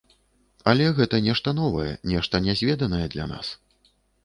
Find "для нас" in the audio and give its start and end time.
3.15-3.55